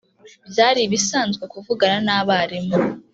Byari 0.51 0.79
ibisanzwe 0.87 1.43
kuvugana 1.53 1.97
n 2.07 2.09
abarimu. 2.17 2.75